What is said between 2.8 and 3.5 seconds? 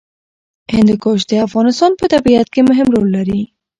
رول لري.